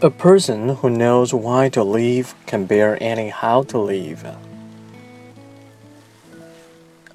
[0.00, 4.18] A person who knows why to live can bear any how to live.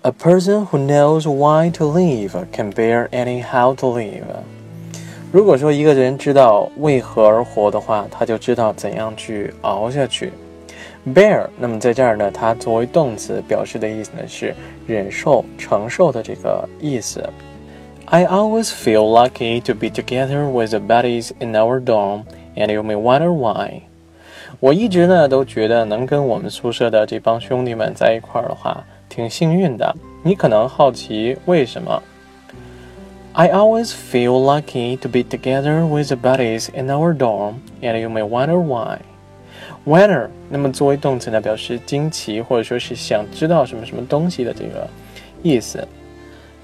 [0.01, 4.23] A person who knows why to live can bear any how to live.
[5.31, 10.33] 如果说一个人知道为何而活的话，他就知道怎样去熬下去。
[11.13, 14.55] Bear，那么在这儿呢，它作为动词表示的意思呢是
[14.87, 17.23] 忍受、承受的这个意思。
[18.05, 22.23] I always feel lucky to be together with the buddies in our dorm,
[22.55, 23.83] and you may wonder why.
[24.59, 29.95] 我一直呢都觉得能跟我们宿舍的这帮兄弟们在一块儿的话，挺幸运的。
[30.23, 32.03] 你可能好奇为什么？
[33.33, 38.27] I always feel lucky to be together with the buddies in our dorm, and you may
[38.27, 38.99] wonder why.
[39.85, 44.85] Wonder，那么作为动词呢，表示惊奇或者说是想知道什么什么东西的这个
[45.41, 45.87] 意思。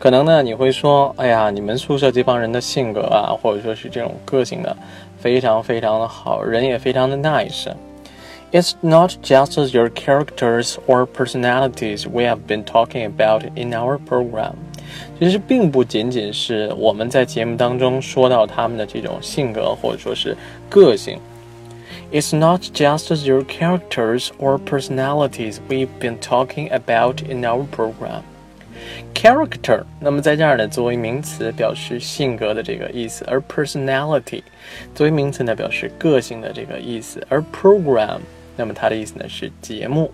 [0.02, 4.75] 可能呢，你会说，哎呀，你们宿舍这帮人的性格啊，或者说是这种个性呢，
[5.20, 14.53] 非常非常的好，人也非常的 nice。It's not just your characters or personalities we have been talking about in our program。
[15.19, 20.38] 其实并不仅仅是我们在节目当中说到他们的这种性格或者说是
[20.69, 21.19] 个性。
[22.11, 28.22] It's not just your characters or personalities we've been talking about in our program。
[29.23, 34.42] Character，那么在这儿呢，作为名词表示性格的这个意思，而 personality
[34.97, 38.19] 作为名词呢，表示个性的这个意思，而 program，
[38.56, 40.12] 那么它的意思呢是节目。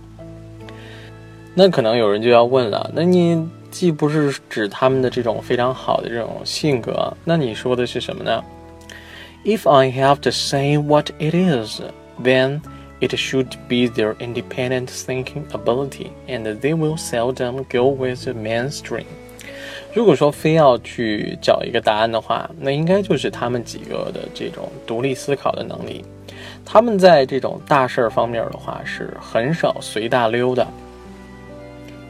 [1.55, 8.45] 那可能有人就要问了，那你既不是指他们的这种非常好的这种性格，那你说的是什么呢
[9.42, 11.81] ？If I have to say what it is,
[12.23, 12.61] then
[12.99, 19.05] It should be their independent thinking ability, and they will seldom go with the mainstream.
[19.94, 26.05] 如果说非要去找一个答案的话，那应该就是他们几个的这种独立思考的能力。
[26.66, 30.66] 他们在这种大事儿方面的话是很少随大溜的。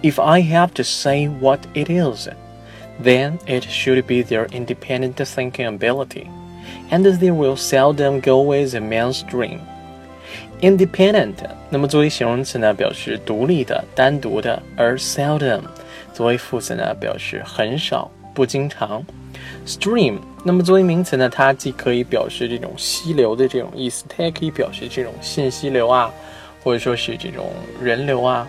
[0.03, 2.29] If I have to say what it is,
[3.01, 6.27] then it should be their independent thinking ability,
[6.91, 9.59] and they will seldom go with the mainstream.
[10.60, 11.34] Independent，
[11.70, 15.60] 那么作为形容词呢，表示独立的、单独的；而 seldom
[16.12, 19.04] 作为副词呢，表示很少、不经常。
[19.64, 26.10] Stream，那么作为名词呢，它既可以表示这种溪流的这种意思，它也可以表示这种信息流啊，
[26.64, 28.48] 或者说是这种人流啊。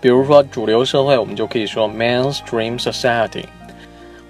[0.00, 3.44] 比如说主流社会，我们就可以说 mainstream society。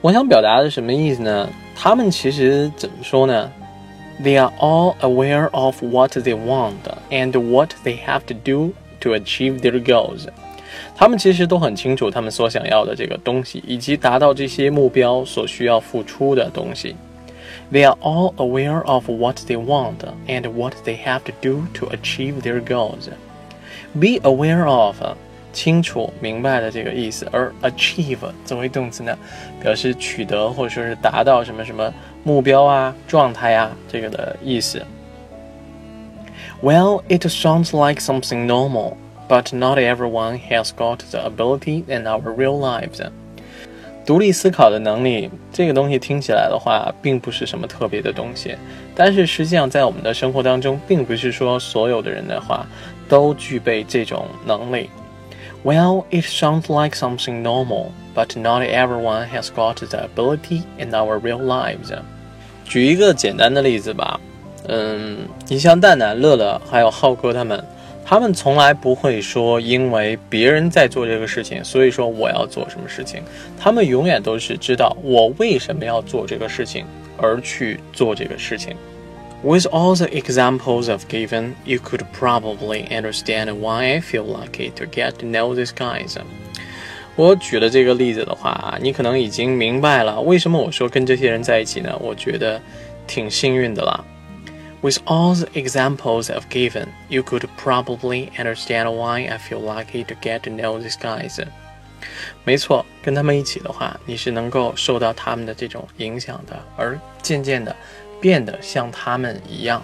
[0.00, 1.48] 我想表达的是什么意思呢？
[1.74, 3.50] 他们其实怎么说呢
[4.21, 6.73] ？They are all aware of what they want
[7.09, 10.27] and what they have to do to achieve their goals。
[10.95, 16.95] 他们其实都很清楚他们所想要的这个东西，以及达到这些目标所需要付出的东西。
[17.71, 22.41] They are all aware of what they want and what they have to do to achieve
[22.41, 23.09] their goals.
[23.93, 24.95] Be aware of
[25.51, 29.17] 清楚、明白的这个意思，而 achieve 作为动词呢，
[29.61, 31.93] 表示取得或者说是达到什么什么
[32.27, 34.85] 目标啊、状态啊这个的意思。
[36.61, 38.93] Well, it sounds like something normal,
[39.27, 43.01] but not everyone has got the ability in our real lives.
[44.05, 48.55] 独立思考的能力，这个东西听起来的话，并不是什么特别的东西，
[48.93, 52.65] 但是实际上在我们的生活当中，并不是说所有的人的话
[53.07, 54.89] 都具备这种能力。
[55.63, 61.39] Well, it sounds like something normal, but not everyone has got the ability in our real
[61.39, 61.93] lives.
[62.68, 64.20] 举一个简单的例子吧，
[64.68, 67.64] 嗯，你像蛋蛋、乐乐还有浩哥他们，
[68.04, 73.22] 他们从来不会说因为别人在做这个事情，所以说我要做什么事情。
[73.58, 76.84] 他们永远都是知道我为什么要做这个事情
[77.16, 78.76] 而去做这个事情。
[79.42, 85.12] With all the examples I've given, you could probably understand why I feel lucky to get
[85.20, 86.16] to know these guys.
[87.18, 91.92] 我举了这个例子的话，你可能已经明白了为什么我说跟这些人在一起呢？
[92.00, 92.62] 我觉得
[93.08, 94.04] 挺幸运的啦。
[94.82, 100.42] With all the examples I've given, you could probably understand why I feel lucky to get
[100.42, 101.44] to know these guys.
[102.44, 107.74] 没错，跟他们一起的话，你是能够受到他们的这种影响的，而渐渐的。
[108.20, 109.80] 变得像他们一样，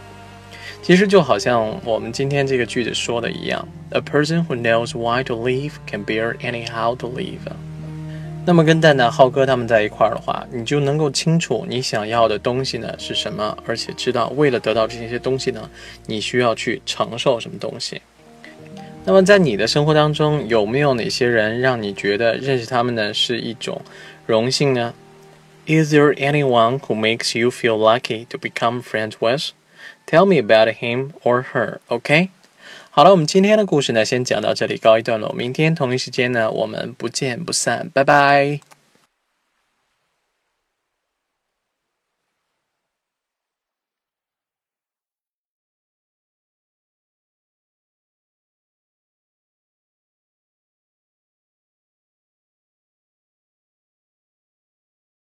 [0.84, 7.38] 其实就好像我们今天这个句子说的一样：A person who knows why to leave can bear anyhow to leave。
[8.44, 15.70] 那么跟蛋蛋、浩哥他们在一块儿的话，你就能够清楚你想要的东西呢是什么，而且知道为了得到这些东西呢，
[16.04, 18.02] 你需要去承受什么东西。
[19.06, 23.80] 那么在你的生活当中，有没有哪些人让你觉得认识他们呢是一种
[24.26, 24.92] 荣幸呢
[25.66, 29.52] ？Is there anyone who makes you feel lucky to become friends with?
[30.06, 32.30] Tell me about him or her, OK?
[32.90, 35.32] 好了，我们今天的故事呢，先讲到这里，告一段落。
[35.32, 38.73] 明天同一时间呢，我们不见不散，拜拜。